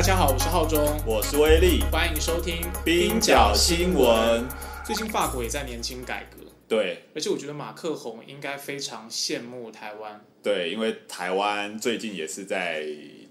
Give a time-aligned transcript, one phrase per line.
[0.00, 4.48] 大家好，我是浩中，我是威力，欢迎收听冰角新闻。
[4.82, 10.24] 最近法国也在年轻改革，对，而且我觉得马克宏应该非常羡慕台湾。
[10.42, 12.82] 对，因为台湾最近也是在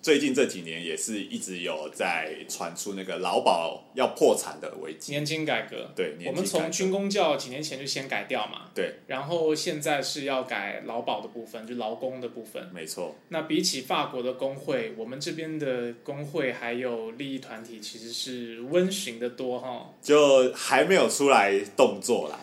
[0.02, 5.12] 最近这几年也是一直有在传出那个劳保要破产的危机。
[5.12, 12.70] 年金改革，对，我们从军工教几年前就先改掉嘛，对，然后现在是要改劳保的部分，就劳工的部分。
[12.73, 13.16] 没错。
[13.30, 22.38] 那比起法国的工会，我们这边的工会还有利益团体其实是温驯的多哈，就还没有出来动作来。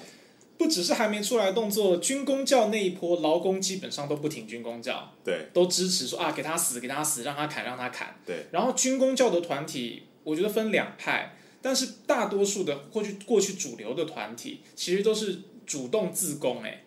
[0.59, 8.17] 不只是还没出来动作，军工教那一波劳工基本上都不挺军工教，对，都支持说啊，给他死，给他死，让他砍，让他砍。
[8.25, 8.47] 对。
[8.51, 16.83] 然后军工教的团体，我觉得分两派，但是大多数的过去过去主流的团体，其实都是主动自攻，哎。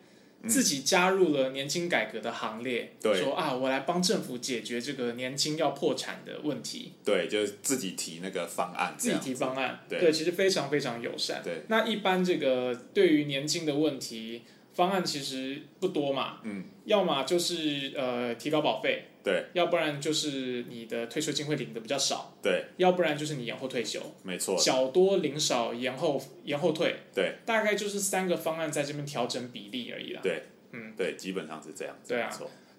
[0.47, 6.93] 自己加入了年轻改革的行列，说啊，我来帮政府解决这个年轻要破产的问题。
[7.03, 11.41] 对，就是自己提那个方案，自己提方案，对，其实非常非常友善。
[11.43, 19.05] 对，那一般这个对于年轻的问题，方案其实不多嘛，嗯，要么就是呃提高保费。
[19.23, 30.21] 对，要不然就是你的退休金会领的比较少，对，要不然就是你延后退休，没错，小多领少延后延后退，对，大概就是三个方案在这边调整比例而已啦。
[30.23, 32.13] 对，嗯，对，基本上是这样子。
[32.13, 32.29] 对啊，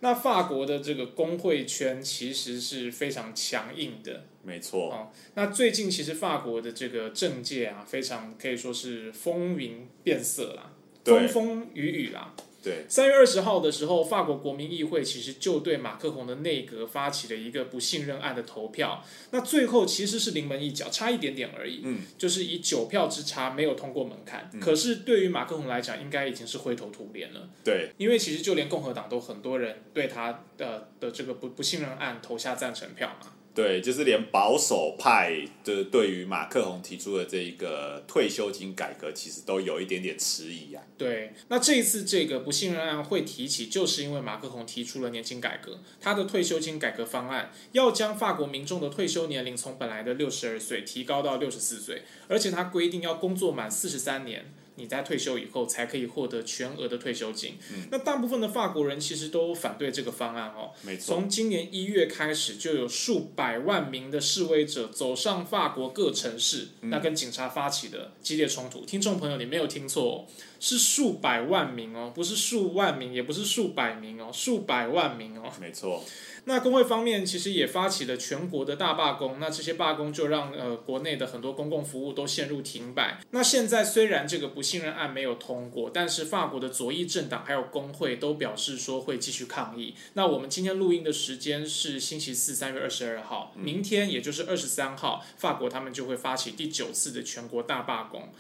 [0.01, 4.91] 那法国的这个工会圈其实是非常强硬的，没错。
[4.91, 10.73] 哦，那最近其实法国的这个政界啊，非常可以说是风云变色啦，
[11.05, 12.35] 风风雨雨啦。
[12.63, 19.03] 对，三月二十号的时候，法国国民议会其实就对马克宏的内阁发起了一个不信任案的投票。
[19.31, 21.81] 那最后其实是临门一脚，差一点点而已。
[21.85, 24.51] 嗯，就是以九票之差没有通过门槛。
[24.61, 27.49] 可是对于马克宏来讲，应该已经是灰头土脸了。
[27.65, 33.33] 对，因为其实就连共和党都很多人对他的的这个不不信任案投下赞成票嘛。
[33.61, 40.83] 对，就是连保守派的对于马克宏提出的这一个退休金改革，其实都有一点点迟疑啊。
[40.97, 54.47] 对，那这一次这个不信任案会提起，就是因为马克宏提出了年金改革，他的退休金改革方案要将法国民众的退休年龄从本来的六十二岁提高到六十四岁，而且他规定要工作满四十三年。
[54.81, 57.55] 你在退休以后才可以获得全额的退休金。
[57.91, 60.71] 那大部分的法国人其实都反对这个方案哦。
[60.83, 61.15] 没错。
[61.15, 68.85] 从今年一月开始，就有数百万名的示威者走上法国各城市，那跟警察发起的激烈冲突。
[68.85, 70.27] 听众朋友，你没有听错，
[70.61, 75.51] 是数百万名哦，不是数万名，也不是数百名哦，数百万名哦。
[75.61, 76.05] 没错。
[76.45, 83.21] 那工会方面其实也发起了全国的大罢工，那这些罢工就让呃国内的很多公共服务都陷入停摆。
[83.31, 89.95] 那现在虽然这个不信任案没有通过，但是法国的左翼政党还有工会都表示说会继续抗议。
[90.15, 98.31] 那我们今天录音的时间是星期四三月二十二号，明天也就是二十三号，法国他们就会发起第九次的全国大罢工。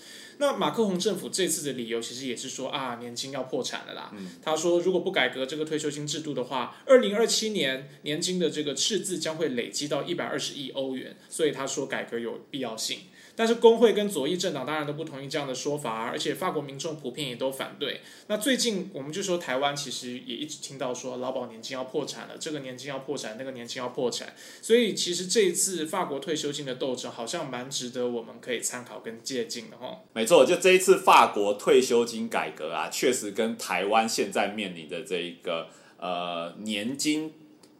[0.41, 4.11] 那马克宏政府这次的理由其实也是说啊，年金要破产了啦。
[4.43, 13.00] 他说，如果不改革这个退休金制度的话，二零二七年年金的这个赤字将会累积到一百二十亿欧元，所以他说改革有必要性。
[13.41, 18.03] 但是工会跟左翼政党当然都不同意这样的说法，而且法国民众普遍也都反对。
[18.27, 24.34] 那最近我们就说台湾其实也一直听到说劳保年金要破产了，这个年金要破产，那个年金要破产。
[24.61, 30.00] 所以其实这一次法国退休金的斗争好像蛮值得我们可以参考跟借鉴的哈。
[30.12, 35.69] 没错，就这一次法国退休金改革啊，确实跟台湾现在面临的这一个
[35.99, 37.33] 呃年金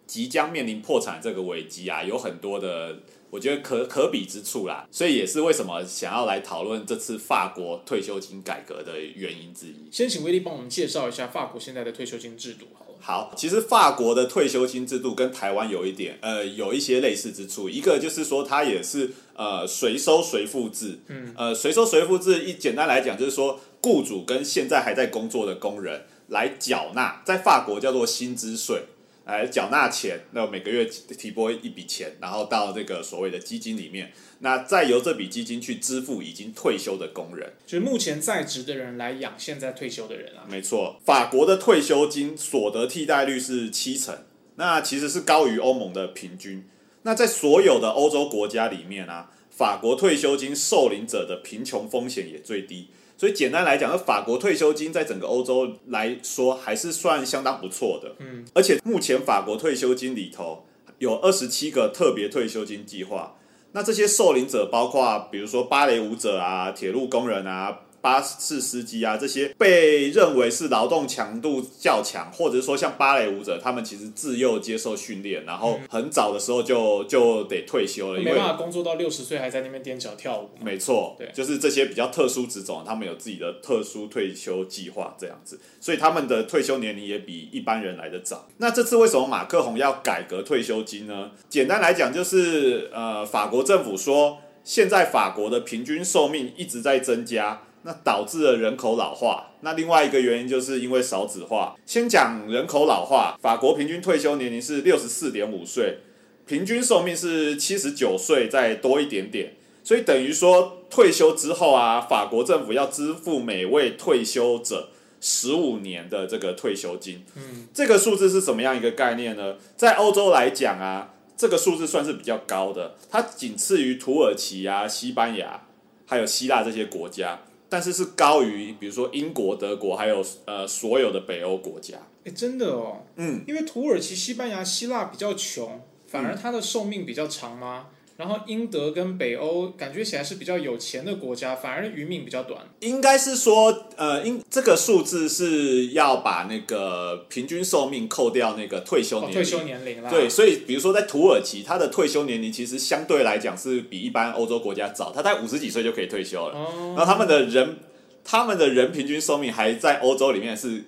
[0.07, 3.01] 即将面临破产这个危机啊，有很多的。
[3.31, 9.89] 我觉得可可比之处啦，所以也是为什么想要来讨论这次法国退休金改革的原因之一。
[9.91, 12.91] 先请威力帮我们介绍一下法国现在的退休金制度，好了。
[13.03, 28.83] 好，其实法国的退休金制度跟台湾有一点呃有一些类似之处，一个就是说它也是呃随收随付制，嗯，呃随收随付制一简单来讲就是说雇主跟现在还在工作的工人来缴纳，在法国叫做薪资税。
[29.31, 40.45] 来缴纳钱，那每个月提拨一笔钱，然后到这个所谓的基金里面，那再由这笔基金去支付已经退休的工人，就是目前在职的人来养现在退休的人啊。
[40.51, 44.17] 没错，法国的退休金所得替代率是七成。
[44.57, 46.69] 那其实是高于欧盟的平均。
[47.03, 52.89] 那在所有的欧洲国家里面啊，法国退休金受领者的贫穷风险也最低。
[53.21, 58.17] 所以简单来讲，法国退休金在整个欧洲来说还是算相当不错的。
[58.19, 60.65] 嗯，而且目前法国退休金里头
[60.97, 63.37] 有二十七个特别退休金计划。
[63.73, 67.81] 那这些受领者包括，比如说芭蕾舞者啊、铁路工人啊。
[68.01, 80.49] 巴士司机啊，这些被认为是劳动强度较强，或者说像芭蕾舞者，他们其实自幼接受训练，然后很早的时候就就得退休了，没办法工作到六十岁还在那边踮脚跳舞。
[80.61, 88.49] 没错，对，就是这些比较特殊职种，他们有自己的特殊退休计划这样子，所以他们的退休年龄也比一般人来的早。
[88.59, 91.33] 那这次为什么马克宏要改革退休金呢？
[91.49, 97.63] 简单来讲，就是呃，法国政府说，现在法国的平均寿命一直在增加。
[97.83, 99.51] 那导致了人口老化。
[99.63, 101.77] 那另外一个原因就是因为少子化。
[101.87, 105.99] 先讲人口老化，法国平均退休年龄是六十四点五岁，
[106.47, 109.55] 平均寿命是七十九岁再多一点点。
[109.83, 114.91] 所以等于说退休之后啊，法国政府要支付每位退休者
[115.21, 117.25] 十五年的这个退休金。
[117.35, 119.57] 嗯，这个数字是什么样一个概念呢？
[119.77, 125.67] 在欧洲来讲啊，这个数字算是比较高的，它仅次于土耳其啊、西班牙
[126.07, 127.41] 还有希腊这些国家。
[127.71, 131.97] 但是是高于，比如说英国、德国，还有呃所有的北欧国家。
[132.25, 137.87] 哎，真的哦，嗯，因为土耳其、西班牙、希腊比较穷，反而它的寿命比较长吗？
[138.21, 142.61] 然后英德跟北欧感觉起来是比较有钱的国家，反而余命比较短。
[142.81, 149.35] 应该是说，呃，应这个数字是要把那个平均寿命扣掉那个退休年龄。
[149.35, 150.11] 退休年龄啦。
[150.11, 156.55] 对，所以比如说在土耳其，它的退休年龄其实相对来讲是比一般欧洲国家早，它在五十几岁就可以退休了。
[156.55, 156.95] 哦。
[156.95, 157.79] 然后他们的人，
[158.23, 160.85] 他们的人平均寿命还在欧洲里面是。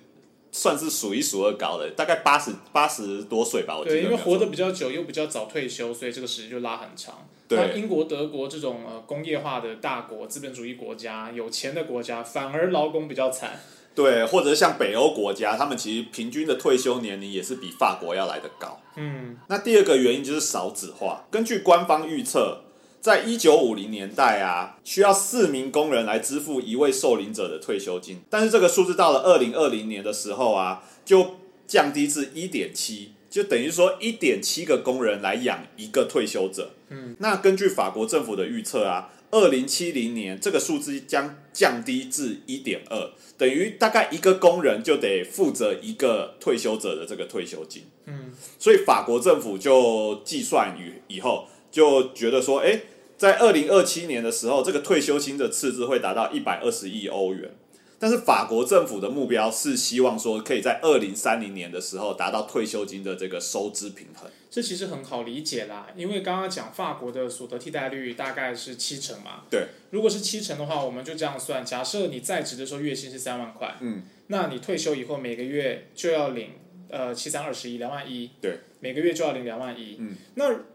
[0.55, 3.75] 算是数一数二高的，大概八十八十多岁吧。
[3.75, 7.27] 我对，因为活得比较久，又比较早退休，所以这个时间就拉很长。
[7.49, 13.59] 那，英国、德国这种呃工业化的大国、资本主义国家、有钱的国家，反而劳工比较惨。
[13.95, 18.79] 对，或者像北欧国家，他们其实平均的退休年龄也是比法国要来的高。
[18.95, 21.25] 嗯，那第二个原因就是少子化。
[21.31, 22.61] 根据官方预测。
[23.03, 31.35] 在一九五零年代啊，需要四名工人来支付一位受领者的退休金，但是这个数字到了二零二零年的时候啊，就
[31.67, 36.71] 降低至一点七，就等于说一点七个工人来养一个退休者。
[36.87, 47.83] 嗯，那根据法国政府的预测啊，二零七零年这个数字将降低至一点二，等于大概一个工人就得负责一个退休者的这个退休金。
[48.05, 52.79] 嗯，所以法国政府就计算以以后就觉得说，哎。
[53.23, 57.51] 在二零二七年的时候，这个退休金的赤字会达到一百二十亿欧元。
[57.97, 64.29] 但是法国政府的目标是希望说，可以在二零三零年的时候达到退休金的这个收支平衡。
[64.51, 69.43] 这其实很好理解啦，因为刚刚讲法国的所得替代率大概是七成嘛。
[69.49, 76.49] 对，如果是七成的话，我们就这样算：假设你在职的时候月薪是三万块，嗯，那你退休以后每个月就要领
[76.89, 80.72] 呃七三二十一两万一，对，每个月就要领两万一，嗯，那。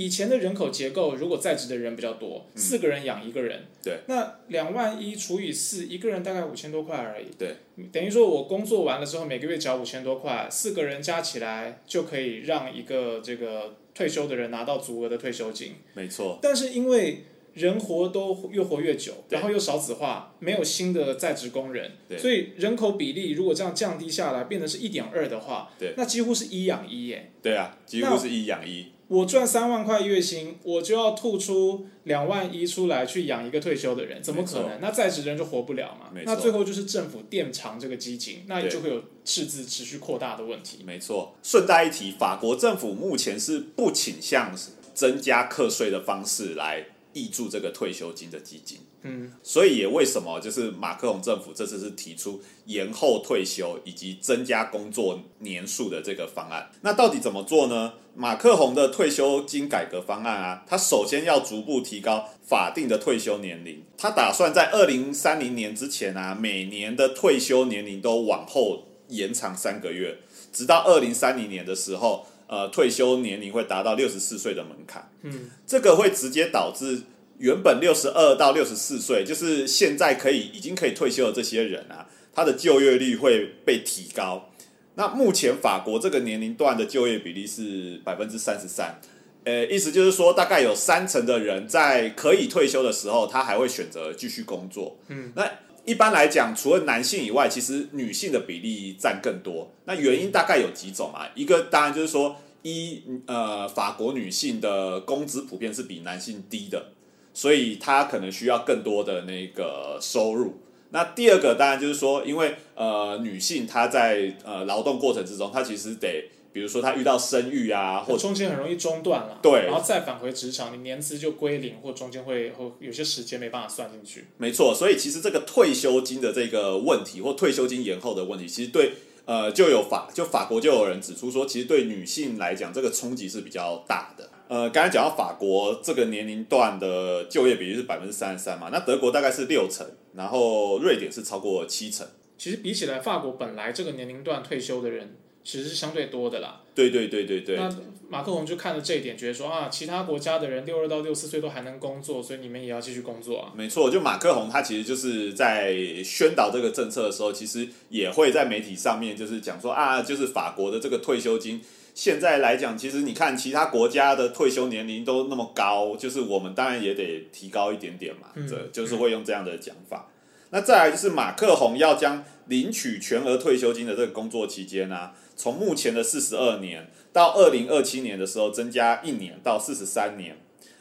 [0.00, 7.56] 以前的人口结构，如果在职的人比较多，四个人养一个人，对，那两万一除以四，一个人大概五千多块而已，对，
[7.92, 16.38] 等于说我工作完了之后，每个月缴五千多块，四个人加起来就可以让一个这个退休的人拿到足额的退休金，没错。
[16.40, 27.30] 但是因为人活都越活越久，然后又少子化，没有新的在职工人，所以人口比例如果这样降低下来，变成是一点二的话，对，那几乎是一养一耶。
[27.42, 28.86] 对啊，几乎是一养一。
[29.10, 34.80] 我赚三万块月薪，我就要吐出两万一出来去养一个退休的人，怎么可能？
[34.80, 36.12] 那在职人就活不了嘛。
[36.24, 40.84] 那最后就是政府垫偿这个基金，那就会有赤字持续扩大的问题。
[40.86, 41.34] 没错。
[41.42, 44.56] 顺带一提，法国政府目前是不倾向
[44.94, 48.78] 增加课税的方式来挹注这个退休金的基金。
[49.02, 56.70] 嗯，所以也为什么就是马克龙政府这次是提出延后退休以及增加工作年数的这个方案。
[56.82, 57.94] 那到底怎么做呢？
[58.14, 63.82] 马克宏的退休金改革方案啊，他首先要逐步提高法定的退休年龄。
[63.96, 70.18] 他打算在二零三零年之前啊，每年的退休年龄都往后延长三个月，
[70.52, 75.10] 直到二零三零年的时候，呃，退休年龄会达到六十四岁的门槛。
[75.22, 77.02] 嗯，这个会直接导致。
[77.38, 84.50] 原本六十二到六十四岁，就是现在可以已经可以退休的这些人啊，他的就业率会被提高。
[84.96, 89.00] 那目前法国这个年龄段的就业比例是百分之三十三，
[89.44, 94.98] 呃，意思就是说，大概有三成的人在可以退休的时候，他还会选择继续工作。
[95.08, 95.50] 嗯，那
[95.84, 99.72] 一般来讲，除了男性以外，其实女性的比例占更多。
[99.86, 101.28] 那原因大概有几种啊？
[101.34, 106.92] 一个当然就是说，一呃，法国女性的工资普遍是比男性低的，
[107.32, 110.60] 所以她可能需要更多的那个收入。
[110.90, 116.30] 那第二个当然就是说，因为呃，女性她在呃劳动过程之中，她其实得。
[116.52, 124.26] 比如说他遇到生育啊，或中间很容易中断了，对，然后再返回职场，你年资就归零，或中间会或有些时间没办法算进去。
[124.36, 128.94] 没错，所以其实这个退休金的这个问题，或退休金延后的问题，其实对
[129.26, 134.28] 呃就有法就法国就有人指出说，其实对女性来讲，这个冲击是比较大的。
[134.48, 142.04] 呃，刚才讲到法国这个年龄段的就业比例是百分之三十三嘛，那德国大概是六成，然后瑞典是超过七成。
[142.36, 145.14] 其实比起来，法国本来这个年龄段退休的人。
[145.42, 146.60] 其实是相对多的啦。
[146.74, 147.56] 对对对对对。
[147.56, 147.70] 那
[148.08, 153.52] 马克龙就看了这一点，觉得说啊，其他国家的人六二到六四岁都还能工作，所以你们也要继续工作啊。
[153.54, 161.62] 没错，就马克龙他其实就是在宣导这个政策的时候，其实也会在媒体上面就是讲说啊，就是法国的这个退休金
[161.94, 168.28] 现在来讲，其实你看其他国家的退休年龄都那么高，就是我们当然也得提高一点点嘛。
[168.48, 170.08] 这就是会用这样的讲法。
[170.50, 175.10] 那再来就是马克宏要将领取全额退休金的这个工作期间呢？
[175.40, 180.36] 从目前的四十二年到二零二七年的时候，增加一年到四十三年。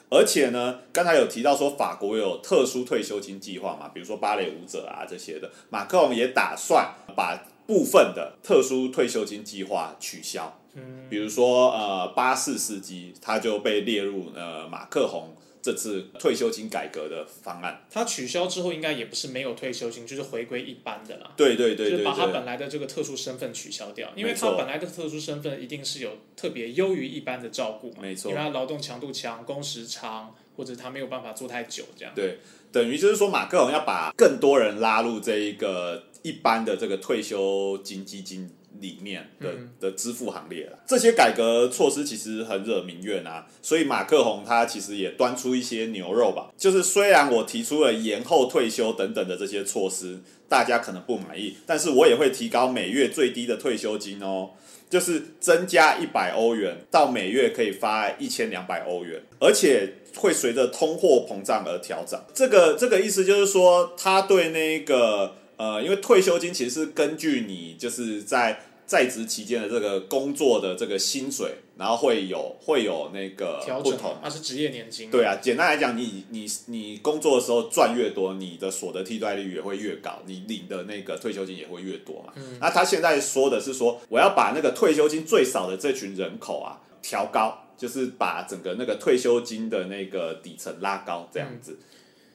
[0.09, 10.59] 而且呢，刚才有提到说法国有特殊退休金计划嘛，比如说芭蕾舞者啊这些的，马克龙也打算把部分的特殊退休金计划取消。
[10.73, 15.33] 嗯，比如说呃巴士司机，他就被列入呃马克宏。
[15.61, 21.31] 这次退休金改革的方案，它取消之后，应该也不是没有退休金，就是回归一般的啦。
[21.35, 27.97] 对对对，就是把他本来的这个特殊身份取消掉，因为他本来的特殊身份一定是有特别优于一般的照顾嘛。
[28.01, 32.13] 没错，因为他劳动强度强，工时长，或者他没有办法做太久这样。
[32.15, 32.39] 对，
[32.71, 38.49] 等于就是说，马克龙要把更多人拉入这一个一般的这个退休金基金。
[38.79, 39.49] 里面的
[39.79, 54.51] 的支付行列了，这些改革措施其实很惹民怨啊，所以马克宏他其实也端出一些牛肉吧，就是虽然我提出了延后退休等等的这些措施，大家可能不满意，但是我也会提高每月最低的退休金哦，
[54.89, 62.19] 就是增加一百欧元到每月可以发一千两百欧元，而且会随着通货膨胀而调整。
[62.33, 75.11] 这个这个意思就是说，他对那个呃，因为退休金其实是根据你就是在在职期间的这个工作的这个薪水，然后会有会有那个不同，它是职业年金。
[75.11, 82.31] 对啊，简单来讲，你你你工作的时候赚越多，你的所得替代率也会越高，你领的那个退休金也会越多嘛。
[82.37, 91.77] 嗯那他现在说的是说，我要把那个退休金最少的这群人口啊调高，就是把整个那个退休金的那个底层拉高，这样子。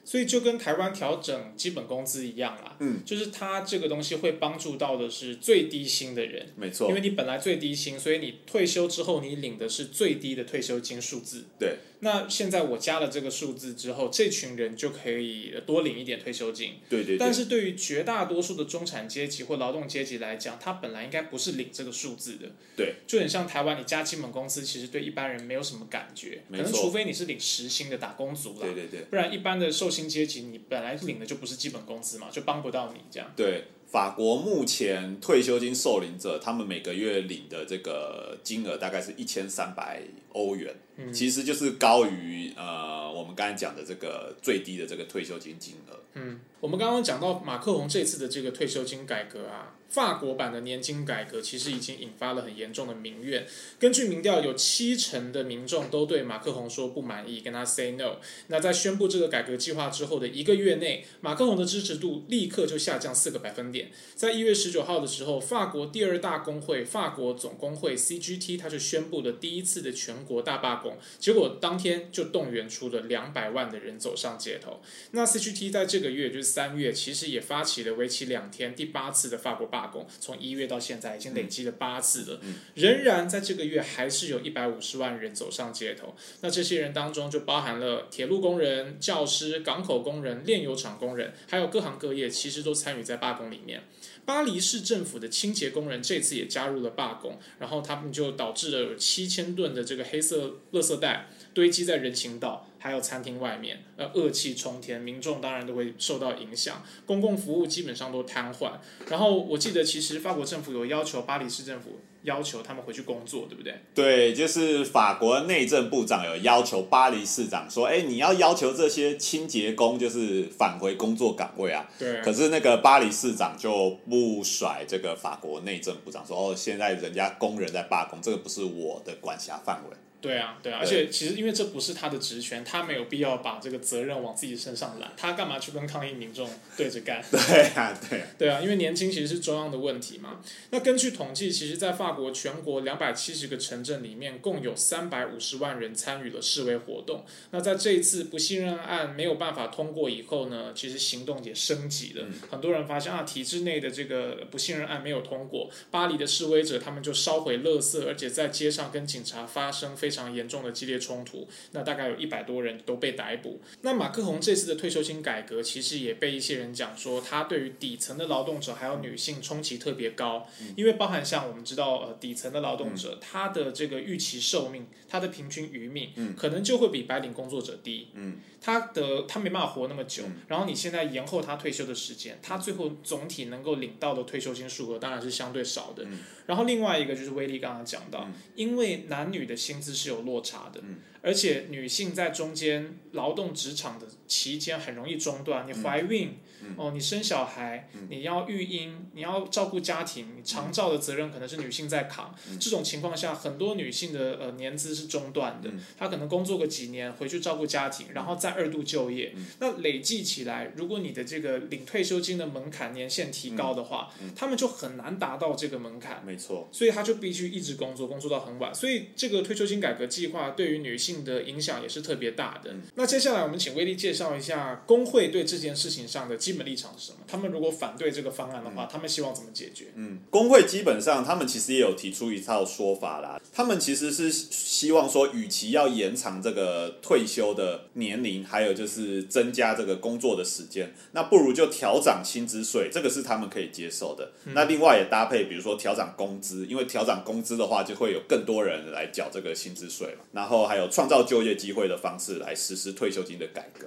[0.05, 11.79] 所以就跟台湾调整基本工资一样啦，嗯，就是它这个东西会帮助到的是最低薪的人，没错，因为你本来最低薪，所以你退休之后你领的是最低的退休金数字，对。
[11.99, 16.75] 那现在我加了这个数字之后，这群人就可以多领一点退休金。
[16.89, 17.17] 对对。
[17.17, 22.51] 但是对于绝大多数的中产阶级或劳动阶级来讲，他本来应该不是领这个数字的。
[22.75, 22.95] 对。
[23.07, 26.43] 就很像台湾，你加基本工资，其实对一般人没有什么感觉。
[26.51, 28.61] 可能除非你是领实薪的打工族了。
[28.61, 29.01] 对对对。
[29.09, 33.31] 不然一般的受薪阶级，你本来领的就不是基本工资嘛，就帮不到你这样。
[33.35, 33.65] 对。
[33.95, 40.01] 法国目前退休金受领者，他们每个月领的这个金额大概是一千三百
[40.33, 40.75] 欧元，
[41.13, 45.97] 其实就是高于呃我们刚才讲的这个最低的这个退休金金额。
[46.15, 49.73] 嗯，我们刚刚讲到马克龙这次的这个退休金改革啊。
[49.95, 53.47] 法国版的年金改革其实已经引发了很严重的民怨。
[53.79, 58.17] 根据民调，有七成的民众都对马克宏说不满意，跟他 say no。
[58.47, 63.89] 那在宣布这个改革计划之后的一个月内，马克宏的支持度立刻就下降四个百分点。
[64.15, 74.81] 在一月十九号的时候，法国第二大工会法国总工会 CGT 他就宣布了第一次的全国大罢工，结果当天就动员出了两百万的人走上街头。
[75.11, 79.84] 那 CGT 在这个月就是三月，其实也发起了为期两天第八次的法国罢。
[79.87, 82.39] 工从一月到现在已经累积了八次了，
[82.73, 86.15] 仍然在这个月还是有一百五十万人走上街头。
[86.41, 93.83] 那这些人当中就包含了铁路工人、教师、港口工人、炼油厂工人，还有各行各业，其实都参与在罢工里面。
[94.25, 102.67] 巴黎市政府的清洁工人这次也加入了罢工，然后他们就导致了有七千吨的这个黑色垃圾袋堆积在人行道。
[102.77, 108.73] 还有餐厅外面，呃，恶气冲天，民众当然都会受到影响，公共服务基本上都瘫痪。
[109.09, 113.73] 然后我记得，其实法国政府有要求巴黎市政府要求他们回去工作，对不对？
[113.95, 122.21] 对，就是法国内政部长有要求巴黎市长说：“哎，你要要求这些清洁工就是返回工作岗位啊。”对。
[122.21, 137.23] 可是那个巴黎市长就不甩这个法国内政部长说：“哦，现在人家工人在罢工，这个不是我的管辖范围。”对啊，对啊，而且其实因为这不是他的职权，他没有必要把这个责任往自己身上揽，他干嘛去跟抗议民众对着干？
[137.29, 140.41] 对啊，对，对啊，因为年轻其实是中央的问题嘛。
[140.71, 147.23] 那根据统计，其实，在法国全国两百七十个城镇里面，共有三百五十万人参与了示威活动。
[147.51, 152.25] 那在这一次不信任案没有办法通过以后呢，其实行动也升级了。
[152.49, 163.59] 很多人发现啊，体制内的这个不信任案没有通过，巴黎的示威者他们就烧毁垃圾，而且在街上跟警察发生非常严重的激烈冲突，那大概有一百多人都被逮捕。
[163.81, 178.07] 那马克宏这次的退休金改革，其实也被一些人讲说，他对于底层的劳动者还有女性冲击特别高，因为包含像我们知道，呃，底层的劳动者，他的这个预期寿命，他的平均余命，可能就会比白领工作者低。
[178.13, 178.37] 嗯。
[178.65, 186.03] 他的他没办法活那么久，然后你现在延后他退休的时间，他最后总体能够领到的退休金数额当然是相对少的。
[186.47, 190.81] 然后另外一个就是威力刚刚讲到，因为男女的薪资是有落差的。
[191.21, 196.37] 而且女性在中间劳动职场的期间很容易中断，你怀孕
[196.77, 202.35] 哦，你生小孩，你要育婴，你要照顾家庭，你长照的责任可能是女性在扛。
[202.59, 209.33] 这种情况下，很多女性的呃年资是中断的，她可能工作个几年，回去照顾家庭，然后再二度就业。
[209.59, 216.23] 那累计起来，如果你的这个领退休金的门槛年限提高的话，他们就很难达到这个门槛。
[216.25, 218.73] 没错，所以他就必须一直工作，工作到很晚。
[218.73, 221.15] 所以这个退休金改革计划对于女性。
[221.25, 222.71] 的影响也是特别大的。
[222.93, 227.19] 那接下来我们请威力介绍一下工会对这件事情上的基本立场是什么？
[227.25, 229.85] 他们如果反对这个方案的话，他们希望怎么解决？
[229.95, 233.41] 嗯，工会基本上他们其实也有提出一套说法啦。
[233.51, 244.31] 他们其实是希望说，与其要延长这个退休的年龄，还有就是增加这个工作的时间，那不如就调涨薪资税，这个是他们可以接受的。
[244.53, 250.25] 那另外也搭配，比如说调涨工资，因为调涨工资的话，就会有更多人来缴这个薪资税嘛。
[250.33, 251.05] 然后还有创。
[251.07, 253.85] 造就业机会的方式来实施退休金的改革。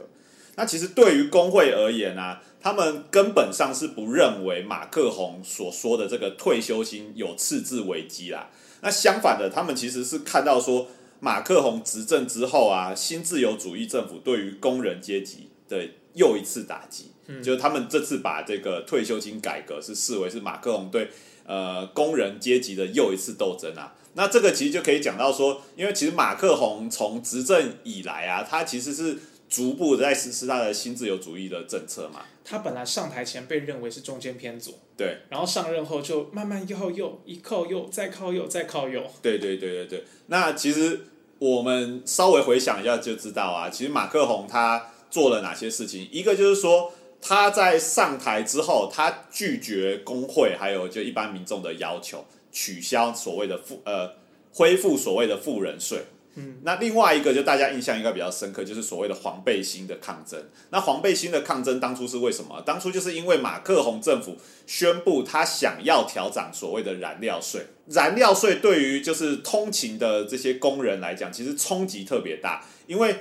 [0.55, 8.51] 那其实对于工会而言呢，他们根本上是不认为马克宏所说的这个退休金有赤字危机啦。
[8.83, 10.87] 那相反的，他们其实是看到说
[11.21, 17.13] 马克宏执政之后啊，新自由主义政府对于工人阶级的又一次打击。
[17.27, 21.11] 嗯，就是他们这次把这个退休金改革是视为是马克宏对
[21.45, 23.95] 呃工人阶级的又一次斗争啊。
[24.15, 29.17] 那这个其实就可以讲到说，因为其实马克宏从执政以来啊，他其实是
[29.49, 32.23] 逐步在实施他的新自由主义的政策嘛。
[32.45, 39.03] 他本来上台前被认为是中间偏左，对，然后上任后就慢慢靠右，一靠右，再靠右，再靠右。
[39.21, 40.05] 对对对对对。
[40.27, 41.01] 那其实
[41.39, 46.09] 我们稍微回想一下就知道啊，其实马克宏他做了哪些事情？
[46.11, 52.25] 一个就是说他在上台之后，他拒绝工会还有就一般民众的要求。
[52.51, 54.11] 取消所谓的富呃
[54.55, 56.03] 恢复所谓的富人税，
[56.35, 60.41] 嗯，那另外一个就大家印象应该比较深刻，就是所谓的黄背心的抗争。
[60.71, 62.63] 那黄背心的抗争当初是为什么？
[62.65, 64.37] 当初就是因为马克宏政府
[64.67, 73.17] 宣布他想要调涨所谓的燃料税，燃料税对于就是通勤的这些工人来讲，其实冲击特别大，因为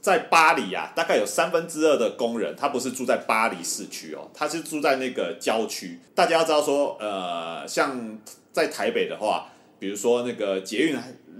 [0.00, 6.00] 在巴黎啊，大概有三分之二的工人他不是住在巴黎市区哦，他是住在那个郊区。
[6.14, 8.18] 大家要知道说，呃，像。
[8.50, 10.96] 在台北的话，比如说那个捷运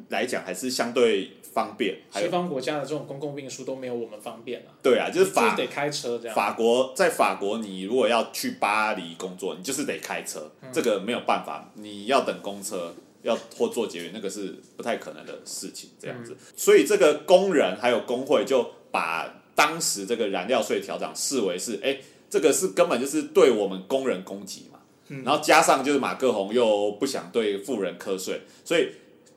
[0.08, 1.98] 来讲，还是相对方便。
[2.10, 4.70] 西方国家的这种公共运输都没有我们方便啊。
[4.82, 6.34] 对啊，就是法得开车这样。
[6.34, 15.90] 法国在法国，你如果要去巴黎工作，你就是得开车，这个没有办法，你要等公车，要或坐捷运，那个是不太可能的事情。
[15.98, 21.98] 这样子，所以这个工人还有工会就把当时这个燃料税调整视为是，哎，
[22.30, 24.77] 这个是根本就是对我们工人攻击嘛。
[25.08, 28.88] 然后加上就是马克宏又不想对富人瞌睡，所以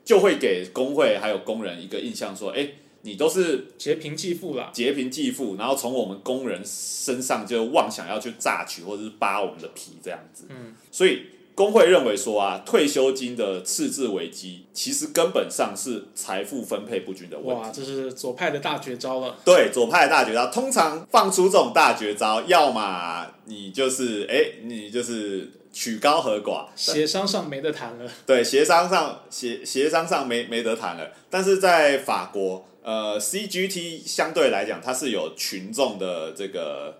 [0.04, 2.68] 就会给工会还有工人一个印象说：哎，
[3.02, 10.44] 你都是劫贫济富了，劫贫济富，然后从我们工人身上就妄想要去榨取或者是扒我们的皮这样子。
[10.48, 11.22] 嗯，所以。
[11.54, 17.62] 工会认为说啊，退休金的赤字危机其实根本上是财富分配不均的问题。
[17.62, 19.36] 哇，这是左派的大绝招了。
[19.44, 28.10] 对，左派的大绝招，通常放出这种大绝招，要么你就是哎，你就是曲高和寡，协商上没得谈了。
[28.26, 31.10] 对，协商上协协商上没没得谈了。
[31.30, 36.98] 但是在法国，呃，CGT 相对来讲，它是有群众的这个。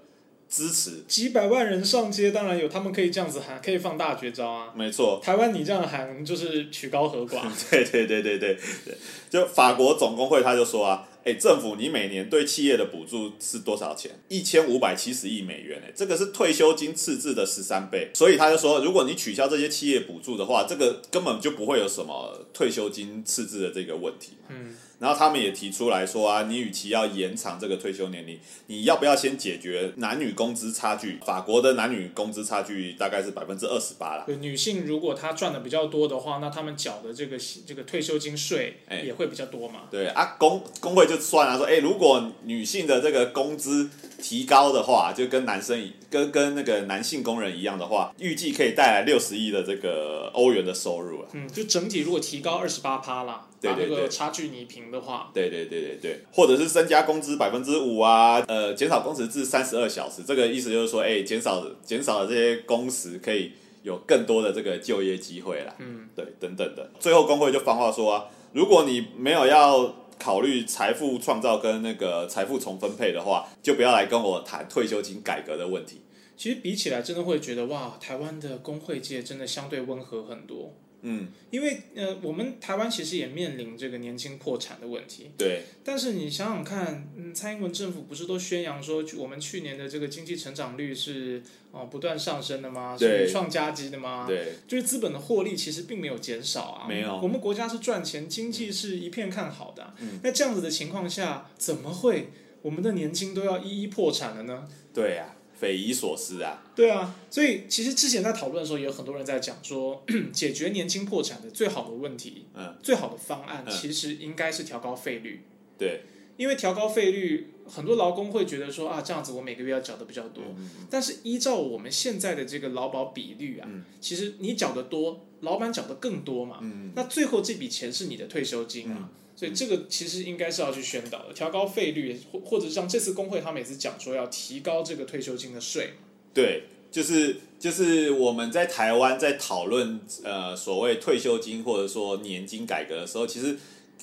[0.55, 1.03] 支持。
[1.09, 4.69] 几百万人上街，当然有他们可以这样子喊，可以放大绝招啊。
[4.77, 7.41] 没错，台湾你这样喊就是曲高和寡。
[7.71, 8.55] 对对对对对
[8.85, 8.95] 对，
[9.31, 14.11] 就法国总工会他就说啊，哎，政府你每年对企业的补助是多少钱？
[14.29, 18.11] 一千五百七十亿美元，哎，这个是退休金赤字的十三倍。
[18.15, 24.33] 所以他就说，如果你取消这些企业补助的话，这个根本就不会有什么退休金赤字的这个问题。
[24.49, 24.75] 嗯。
[25.03, 28.39] 然后他们也提出来说啊，你与其要延长这个退休年龄，
[28.69, 31.19] 你要不要先解决男女工资差距？
[31.27, 34.25] 法国的男女工资差距大概是百分之二十八了。
[34.41, 37.37] 女性如果她赚的比较多的话，那他们缴的这个
[37.67, 39.81] 这个退休金税也会比较多嘛？
[39.91, 45.77] 对啊，工工会就算了说，哎，如果女性的这个工资提高的话，就跟男生
[46.13, 51.29] 跟跟那个男性工人一样的话，预计可以带来六十亿的这个欧元的收入啊。
[51.33, 53.49] 嗯，就整体如果提高二十八趴啦。
[53.65, 63.53] 把这个差距拟平的话，对对对对对，或者是增加工资百分之五啊，呃，减少工时至三十二小时，这个意思就是说，哎，减少减少了这些工时，可以
[63.85, 65.73] 有更多的这个就业机会啦。
[65.79, 66.91] 嗯，对，等等的。
[66.99, 76.02] 最后工会就放话说啊，如果你没有要考虑财富创造跟那个财富重分配的话，就不要来跟我谈退休金改革的问题。
[76.43, 80.75] 其实比起来，真的会觉得哇，台湾的工会界真的相对温和很多。
[81.03, 85.31] 嗯，因为呃，我们台湾其实也面临这个年轻破产的问题。
[85.39, 85.63] 对。
[85.85, 92.97] 但是你想想看，嗯，蔡英文政府不是都宣扬说，我们去年的这个经济成长率是哦不断上升的吗？
[92.99, 94.25] 是创佳绩的吗？
[94.27, 94.55] 对。
[94.67, 96.89] 就是资本的获利其实并没有减少啊。
[96.89, 97.21] 没有。
[97.23, 99.95] 我们国家是赚钱，经济是一片看好的。
[100.01, 100.19] 嗯。
[100.25, 102.31] 那这样子的情况下，怎么会
[102.63, 104.67] 我们的年轻都要一一破产了呢？
[104.93, 105.37] 对呀。
[105.63, 106.61] 匪夷所思啊！
[106.75, 115.45] 对啊，所以其实之前在讨论的时候，也有很多人在讲说， 解决年轻破产的最好的问题，嗯，最好的方案其实应该是调高费率。
[115.79, 116.03] 对，
[116.37, 120.43] 因为调高费率，很多劳工会觉得说啊，这样子我每个月要缴的比较多。
[120.91, 123.69] 但是依照我们现在的这个劳保比率啊，
[124.01, 126.59] 其实你缴的多，老板缴的更多嘛。
[126.63, 129.11] 嗯那最后这笔钱是你的退休金啊。
[129.35, 135.95] 所以这个其实应该是要去宣导的，调高费率，或或者像这次工会他每次讲说要提高这个退休金的税。
[136.35, 143.57] 对，就是就是我们在台湾在讨论呃所谓退休金或者说年金改革的时候，其实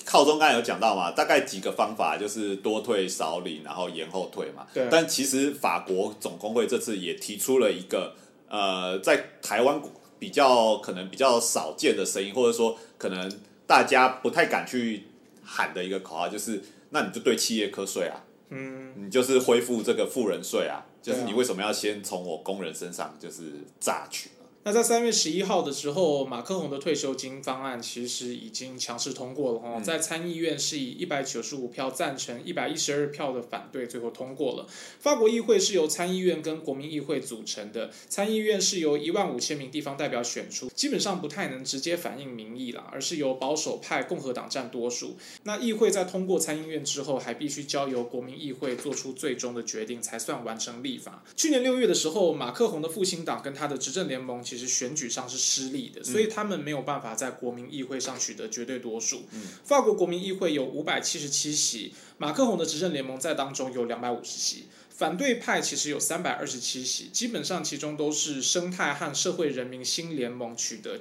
[0.05, 4.65] 靠中刚才有讲到嘛，大概几个方法就是多退少领，然后延后退嘛。
[4.73, 4.87] 对。
[4.89, 8.15] 但其实法国总工会这次也提出了一个
[8.47, 9.81] 呃在台湾
[10.17, 13.31] 比较可能比较少见的声音，或者说可能
[13.65, 15.05] 大家不太敢去。
[15.51, 23.45] 喊的一个口号就是，那你就对企业课税啊，嗯，你就是恢复这个富人税啊，就是你为什么要先从我工人身上就是
[23.79, 24.29] 榨取？
[24.69, 34.67] 那在三月十一号的时候，马克宏的退休金方案其实已经强势通过了哦，在参议院是以一百九十五票赞成，一百一十二票的反对，最后通过了。
[34.99, 45.17] 法国议会是由参议院跟国民议会组成的，参议院是由一万五千名地方代表选出，基本上不太能直接反映民意啦，而是由保守派共和党占多数。
[45.45, 51.23] 那议会在通过参议院之后，还必须交由国民议会做出最终的决定，才算完成立法。
[51.35, 54.43] 去年六月的时候，马克宏的复兴党跟他的执政联盟。
[54.49, 59.23] 其实选举上是失利的，所以他们没有办法在国民议会上取得绝对多数。
[59.63, 70.99] 法国国民议会有五百七十七席，马克宏的执政联盟在当中有两百五十席，反对派其实有三百二十七席，基本上其中都是生态和社会人民新联盟取得。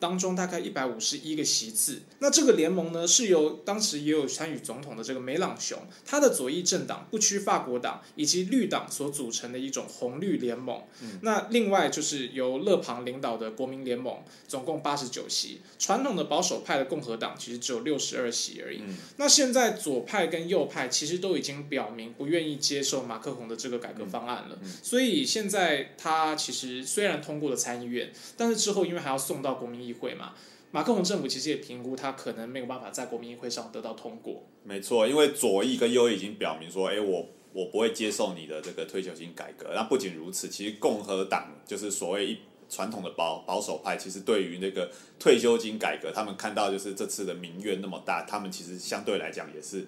[0.00, 10.82] 当中大概一百五十一个席次，那这个联盟呢是由当时也有参与总统的这个梅朗雄，他的左翼政党不屈法国党以及绿党所组成的一种红绿联盟。
[11.20, 15.60] 那另外就是由勒庞领导的国民联盟，总共八十九席。
[15.78, 18.80] 传统的保守派的共和党其实只有六十二席而已。
[19.18, 24.58] 那现在左派跟右派其实都已经表明不愿意接受马克宏的这个改革方案了。
[24.82, 30.32] 所以现在他其实虽然通过了参议院，但是之后因为还要送到国民会嘛，
[30.72, 34.46] 马克龙政府其实也评估他可能没有办法在国民议会上得到通过。
[34.62, 39.72] 没错，因为左翼跟右翼已经表明说，哎，我我不会接受你的这个退休金改革。
[39.74, 49.84] 那不仅如此，其实共和党就是所谓一传统的保保守派，其实对于那个退休金改革，他们看到就是这次的民怨那么大，他们其实相对来讲也是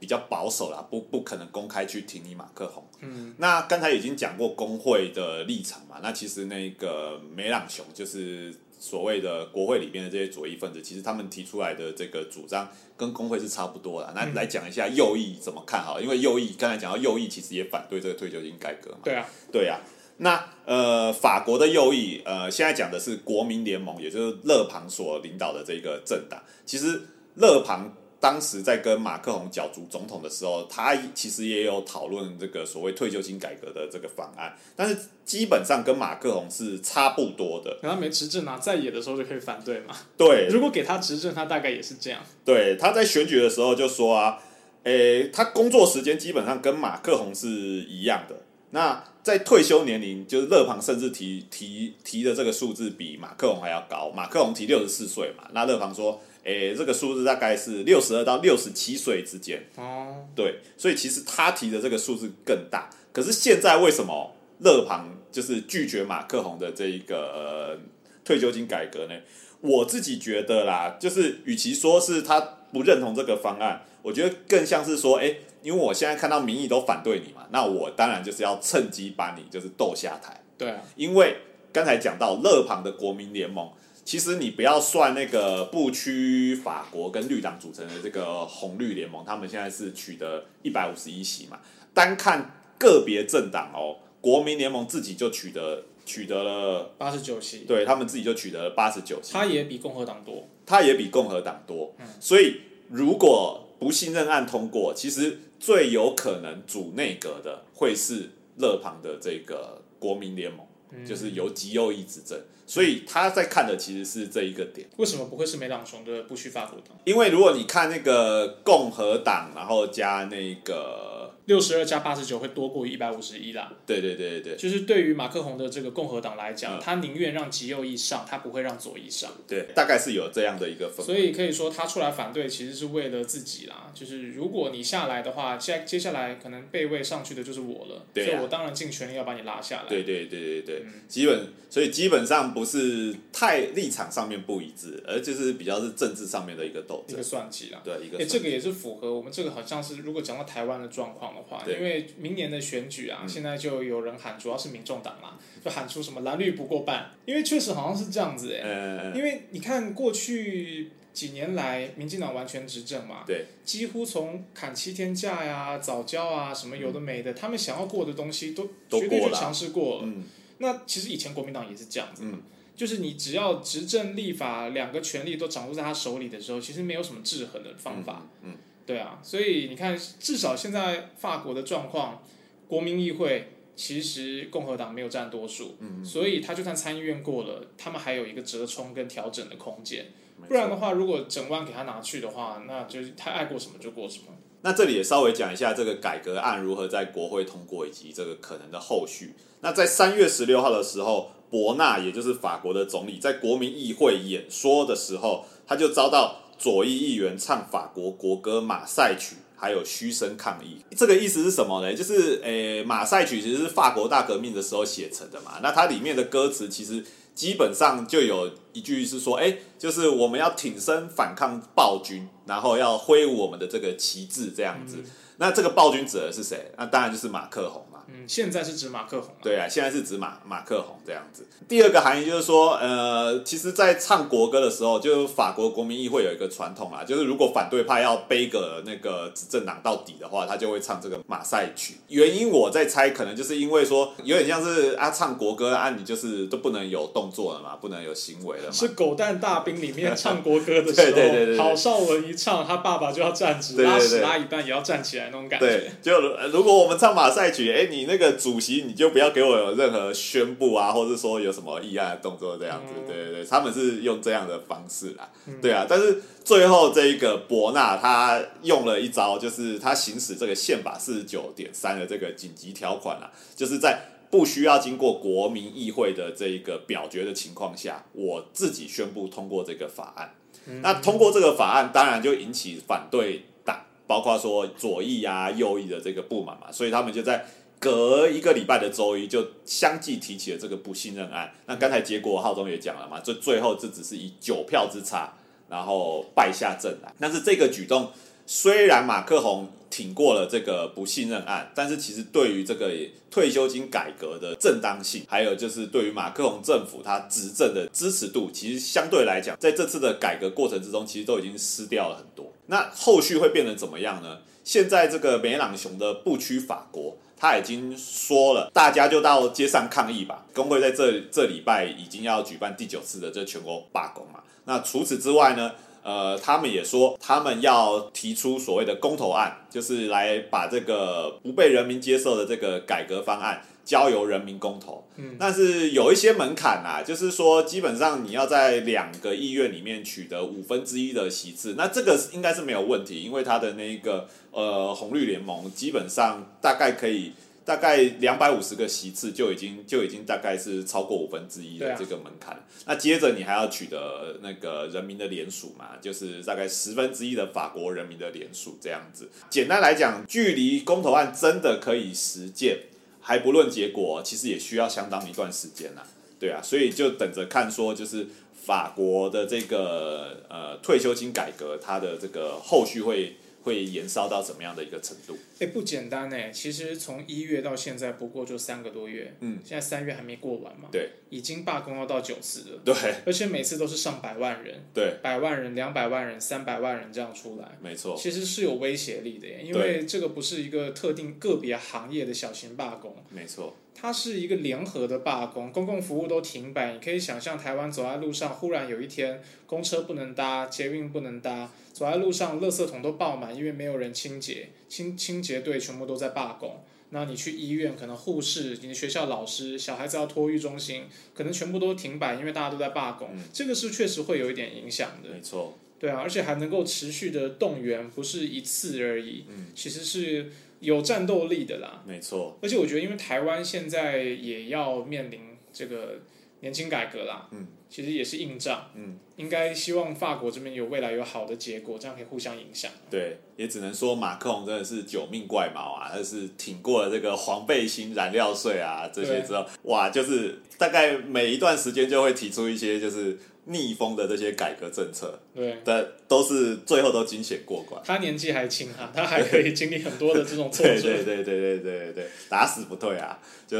[0.00, 2.82] 比较保守啦，不不可能公开去挺你马克宏。
[3.00, 8.52] 嗯，那刚才已经讲过工会的立场嘛，那其实那个梅朗雄就是。
[8.78, 14.12] 所谓的国会里面的这些左翼分子，其实他们提出来的这个主张跟工会是差不多的。
[14.14, 16.00] 那来讲一下右翼怎么看好？
[16.00, 18.98] 因为右翼刚才讲到右翼其实也反对这个退休金改革嘛。
[19.02, 19.80] 对啊，对啊。
[20.18, 26.42] 那呃，法国的右翼呃，现在讲的是国民联盟，也就是勒庞所领导的这个政党。
[26.64, 27.02] 其实
[27.34, 27.94] 勒庞。
[28.26, 37.78] 当时在跟马克龙角逐总统的时候，他其实也有讨论这个所谓退休金改革的这个方案，但是基本上跟马克龙是差不多的。
[37.80, 39.94] 可他没执政啊，在野的时候就可以反对嘛。
[40.16, 42.20] 对，如果给他执政，他大概也是这样。
[42.44, 44.42] 对，他在选举的时候就说啊，
[44.82, 48.34] 诶，他工作时间基本上跟马克龙是一样的。
[48.70, 54.10] 那在退休年龄，就是勒庞甚至提提提的这个数字比马克龙还要高。
[54.10, 59.60] 马克龙提六十四岁嘛，那勒庞说，诶，这个数字大概是六十二到六十七岁之间。
[59.74, 62.88] 哦，对，所以其实他提的这个数字更大。
[63.12, 67.78] 可是现在为什么勒庞就是拒绝马克宏的这一个、呃、
[68.24, 69.14] 退休金改革呢？
[69.60, 72.40] 我自己觉得啦，就是与其说是他
[72.72, 80.40] 不认同这个方案，我觉得更像是说，哎，因为我现在看到民意都反对你嘛，那我当然就是要趁机把你就是斗下台。
[80.56, 81.38] 对啊，因为
[81.72, 83.72] 刚才讲到勒庞的国民联盟，
[84.06, 91.58] 其实你不要算那个不屈法国跟绿党组成的这个红绿联盟，他们现在是取得一百五十一席嘛，
[91.92, 100.46] 单看个别政党哦，国民联盟自己就取得取得了，八十九席，对他们自己就取得了八十九席，他也比共和党多。
[100.64, 110.66] 他也比共和党多，所以如果不信任案通过，其实最有可能主内阁的会是勒庞的这个国民联盟，
[111.06, 114.88] 就是由极右翼执政，所以他在看的其实是这一个点。
[114.96, 116.96] 为什么不会是梅朗雄的不屈法国党？
[117.04, 123.72] 因为如果你看那个共和党，然后加那个，六十二加八十九会多过于一百五十一啦。
[123.86, 129.30] 对对对对对就是对于马克宏的这个共和党来讲，嗯他宁愿让极右翼上，他不会让左翼上。
[129.48, 131.04] 对，大概是有这样的一个氛围。
[131.04, 133.90] 所以可以说，他出来反对其实是为了自己啦。
[133.94, 139.88] 就是如果你下来的话，接接下来可能被位上去的就是我了，对啊所以我当然尽全力要把你拉下来。
[139.88, 147.22] 对对对对对，基本所以基本上不是太立场上面不一致，而就是比较是政治上面的一个斗争一个。
[147.22, 147.80] 算计啦。
[147.84, 169.38] 对一个哎、这个也是符合我们这个好像是，如果讲到台湾的状况的话，因为明年的选举啊，现在就有人喊，主要是民众党啦，就喊出什么蓝绿不过半，因为确实好像是这样子哎、呃，因为你看过去几年来，民进党完全执政嘛，对，几乎从砍七天假呀、早教啊什么有的没的，他们想要过的东西都都绝对去过了。
[169.38, 170.02] 尝试过了。
[170.04, 170.24] 嗯。
[170.58, 172.42] 那其实以前国民党也是这样子嘛，嗯。
[172.76, 178.26] 就是你只要执政立法两个权力都掌握在他手里的时候，其实没有什么制衡的方法。
[178.42, 178.54] 嗯，
[178.86, 182.22] 对啊，所以你看，至少现在法国的状况，
[182.68, 190.06] 国民议会其实共和党没有占多数，嗯所以他就算参议院过了，他们还有一个折冲跟调整的空间。
[190.48, 194.26] 不然的话，如果整万给他拿去的话，那就是他爱过什么就过什么。
[194.62, 199.34] 那这里也稍微讲一下这个改革案如何在国会通过，以及这个可能的后续。
[199.62, 209.34] 那在三月十六号的时候，伯纳也就是法国的总理，在国民议会演说的时候，他就遭到左翼议员唱法国国歌《马赛曲》。
[209.58, 211.94] 还有嘘声抗议，这个意思是什么呢？
[211.94, 215.52] 就是诶，马赛曲其实是法国大革命的时候写成的嘛。
[215.62, 217.02] 那它里面的歌词其实
[217.34, 224.98] 基本上就有一句是说，哎，就是我们要挺身反抗暴君，然后要挥舞我们的这个旗帜这样子。
[225.38, 226.70] 那这个暴君指的是谁？
[226.76, 227.95] 那当然就是马克宏嘛。
[228.08, 229.42] 嗯，现在是指马克宏、啊。
[229.42, 231.46] 对啊，现在是指马马克宏这样子。
[231.68, 241.94] 第二个含义就是说，呃，其实，在唱国歌的时候，就法国国民议会有一个传统啊，就是如果反对派要背个那个执政党到底的话，他就会唱这个马赛曲。
[242.08, 248.72] 原因我在猜，可能就是因为说，有点像是啊，唱国歌啊，你就是都不能有动作了嘛，不能有行为了嘛。
[248.72, 255.66] 是《狗蛋大兵》里面唱国歌的 时候，对对对对对郝邵文一唱，他爸爸就要站直，拉屎拉一半也要站起来那种感觉。
[255.66, 262.92] 对，就呃如果我们唱马赛曲，哎，你那个主席你就不要给我有任何宣布啊，或者说有什么议案的动作这样子。
[262.96, 265.28] 嗯对对对，他们是用这样的方式啦。
[265.62, 274.10] 对啊，但是最后这一个伯纳他用了一招，就是他行使这个宪法四十九点三的这个紧急条款啊，就是在。
[274.28, 280.34] 不需要经过国民议会的这一个表决的情况下，我自己宣布通过这个法案。
[280.82, 287.46] 那通过这个法案，当然就引起反对党，包括说左翼啊、右翼的这个不满嘛，所以他们就在
[287.78, 291.52] 隔一个礼拜的周一就相继提起了这个不信任案。
[291.66, 295.34] 那刚才结果浩中也讲了嘛，最最后这只是以九票之差，
[295.68, 297.12] 然后败下阵来。
[297.20, 298.10] 但是这个举动
[298.46, 302.90] 虽然马克宏挺过了这个不信任案，但是其实对于这个
[303.30, 312.52] 退休金改革的正当性，还有就是对于马克宏政府他执政的支持度，其实相对来讲，在这次的改革过程之中，其实都已经失掉了很多。
[312.66, 314.38] 那后续会变成怎么样呢？
[314.64, 320.44] 现在这个梅朗雄的不屈法国，他已经说了，大家就到街上抗议吧。
[320.54, 324.40] 工会在这这礼拜已经要举办第九次的这全国罢工嘛。
[324.64, 325.72] 那除此之外呢？
[326.02, 335.08] 呃，他们也说他们要提出所谓的公投案，就是来把这个不被人民接受的这个改革方案交由人民公投。
[335.16, 347.32] 嗯，但是有一些门槛啊，就是说基本上你要在两个议院里面取得五分之一的席次，那这个应该是没有问题，因为他的那个呃红绿联盟基本上大概可以。
[347.66, 352.56] 大概两百五十个席次就已经就已经大概是超过五分之一的这个门槛。
[352.84, 359.28] 那接着你还要取得那个人民的联署嘛，就是大概十分之一的法国人民的联署这样子。
[359.50, 362.78] 简单来讲，距离公投案真的可以实践，
[363.26, 366.02] 还不论结果，其实也需要相当一段时间呐。
[366.38, 368.28] 对啊，所以就等着看说，就是
[368.64, 373.34] 法国的这个呃退休金改革，它的这个后续会。
[373.66, 375.36] 会延烧到怎么样的一个程度？
[375.58, 376.52] 哎，不简单哎！
[376.52, 382.94] 其实从一月到现在不过就三个多月，嗯，现在三月还没过完嘛，对，已经罢工要到九次了，对，
[383.26, 393.76] 而且每次都是上百万人，对，百万人、两百万人、三百万人这样出来，没错，其实是有威胁力的，因为这个不是一个特定个别行业的小型罢工，没错。
[393.98, 396.92] 它是一个联合的罢工，公共服务都停摆。
[396.92, 406.84] 你可以想象，台湾走在路上，忽然有一天，公车不能搭，捷运不能搭，走在路上，垃圾桶都爆满，因为没有人清洁，清清洁队全部都在罢工。
[407.08, 413.30] 那你去医院，可能护士、你的学校老师、小孩子要托育中心，可能全部都停摆，因为大家都在罢工。
[413.50, 415.30] 这个是确实会有一点影响的。
[415.30, 415.78] 没错。
[415.98, 419.46] 对啊，而且还能够持续的动员，不是一次而已。
[419.48, 419.68] 嗯。
[419.74, 420.52] 其实是。
[420.80, 422.58] 有战斗力的啦，没错。
[422.62, 425.40] 而且我觉得，因为台湾现在也要面临
[425.72, 426.20] 这个
[426.60, 432.90] 年轻改革啦，嗯，其实也是硬仗，嗯，应该希望法国这边有未来有好的结果，这样可以互相影响。
[433.10, 443.38] 对，也只能说马克龙真的是九命怪毛啊，他是挺过了这个黄背心、燃料税啊这些之后，哇，就是大概每一段时间就会提出一些就是。
[443.66, 448.00] 逆风的这些改革政策，对，但都是最后都惊险过关。
[448.04, 451.00] 他年纪还轻哈，他还可以经历很多的这种挫折。
[451.00, 453.38] 对对对对对对对，打死不退啊！
[453.66, 453.76] 就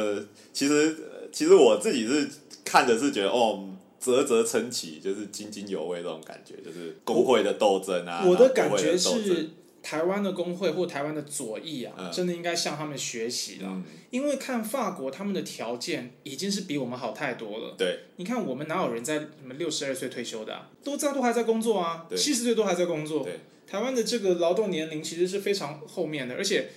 [0.53, 0.97] 其实
[1.33, 2.29] 其实我自己是
[2.65, 3.69] 看着是觉得哦，
[4.01, 8.25] 啧啧称奇，就是津津有味这种感觉，就是工会的斗争啊。
[8.27, 9.51] 我的感觉是。
[9.89, 17.77] 台湾的工会或台湾的左翼啊，真的应该向他们学习了，因为看法国他们的条件已经是比我们好太多了。
[17.79, 23.23] 对，你看我们哪有人在什么六十二岁退休的，都在都还在工作啊，七十岁都还在工作。
[23.23, 26.69] 对，台湾的这个劳动年龄其实是非常后面的，而且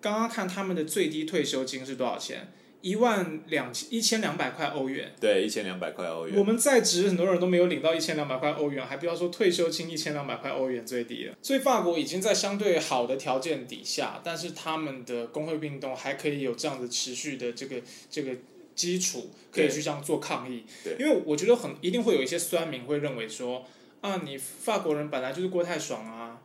[0.00, 2.52] 刚刚看他们的最低退休金是多少钱？
[2.82, 6.36] 一万两千一千两百块欧元，对，一千两百块欧元。
[6.38, 11.34] 我们在职很多人都没有领到一千两百块欧元，还不要说退休金一千两百块欧元最低了。
[11.40, 17.76] 所以法国已经在相对好的条件底下，但是他们的工会运动还可以有这样的持续的这个
[18.10, 18.36] 这个
[18.74, 20.64] 基础，可以去这样做抗议。
[20.82, 23.64] 对，因为我觉得很一定会有一些酸民会认为说，
[24.02, 26.38] 啊，你法国人本来就是过太爽啊。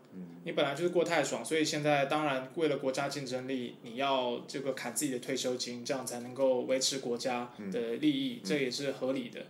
[0.46, 9.41] 你本来就是过太爽，所以现在当然为了国家竞争力，你要这个砍自己的退休金，这样才能够维持国家的利益，这也是合理的。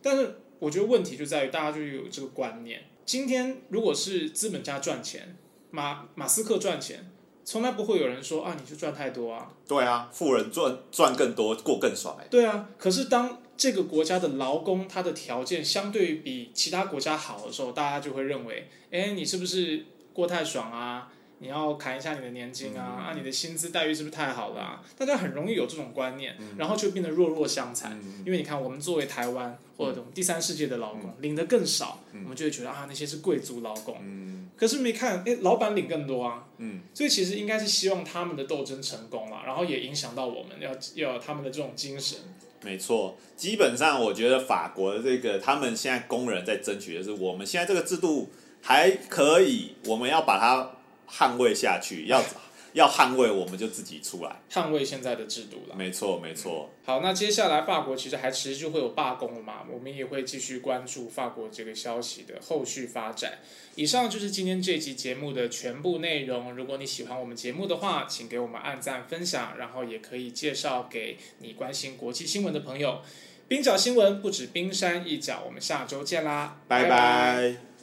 [0.00, 5.36] 但是我觉得问题就在于大家就有这个观念：今天如果是资本家赚钱，
[5.72, 7.10] 马马斯克赚钱，
[7.44, 9.52] 从来不会有人说啊，你就赚太多啊。
[9.66, 12.26] 对啊，富人赚赚更多，过更爽哎。
[12.30, 19.84] 对啊，可是当这个国家的劳工他的条件相对比其他国家好的时候，大家就会认为，哎，你是不是？
[20.12, 21.10] 过太爽啊！
[21.40, 23.10] 你要砍一下你的年金啊！
[23.10, 24.80] 啊，你的薪资待遇是不是太好了啊？
[24.96, 28.00] 大家很容易有这种观念，然后就变得弱弱相残。
[28.24, 33.96] 因为你看，我们作为台湾或者第三世界的劳工，领的更少，我们就会觉得啊，那些是贵族劳工。
[34.56, 36.46] 可是没看，哎，老板领更多啊。
[36.94, 42.20] 所以其实应该是希望他们的斗争成功了，然后也影响到我们要要有他们的这种精神。
[42.64, 48.30] 没错，基本上我觉得法国的这个，他们现在工人在争取的是，我们现在这个制度。
[48.66, 50.70] 还可以，我们要把它
[51.06, 52.24] 捍卫下去，要
[52.74, 55.74] 要捍卫，我们就自己出来捍卫现在的制度了。
[55.74, 56.70] 没错，没错。
[56.84, 59.64] 好，那接下来法国其实还持续会有罢工了嘛？
[59.72, 63.38] 我们也会继续关注法国这个消息的后续发展。
[63.76, 66.54] 以上就是今天这集节目的全部内容。
[66.54, 73.00] 如果你喜欢我们节目的话，请给我们按赞、分享，然后也可以介绍给你关心国际新闻的朋友。
[73.46, 77.73] 冰角新闻不止冰山一角，我们下周见啦，拜拜。